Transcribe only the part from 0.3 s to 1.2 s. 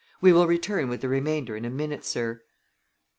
will return with the